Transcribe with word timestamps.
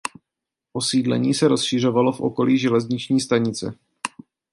Osídlení 0.73 1.33
se 1.33 1.47
rozšiřovalo 1.47 2.11
v 2.11 2.21
okolí 2.21 2.57
železniční 2.57 3.21
stanice. 3.21 3.77